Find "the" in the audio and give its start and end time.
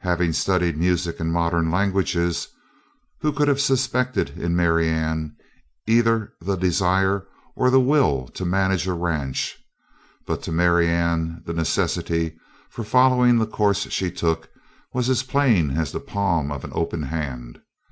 6.40-6.56, 7.70-7.78, 11.46-11.52, 13.38-13.46, 15.92-16.00